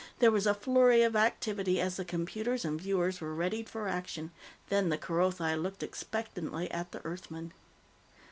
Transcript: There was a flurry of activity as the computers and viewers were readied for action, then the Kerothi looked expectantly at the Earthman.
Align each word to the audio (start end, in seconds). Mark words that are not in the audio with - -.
There 0.17 0.31
was 0.31 0.47
a 0.47 0.55
flurry 0.55 1.03
of 1.03 1.15
activity 1.15 1.79
as 1.79 1.97
the 1.97 2.03
computers 2.05 2.65
and 2.65 2.81
viewers 2.81 3.21
were 3.21 3.35
readied 3.35 3.69
for 3.69 3.87
action, 3.87 4.31
then 4.69 4.89
the 4.89 4.97
Kerothi 4.97 5.55
looked 5.55 5.83
expectantly 5.83 6.71
at 6.71 6.91
the 6.91 7.05
Earthman. 7.05 7.53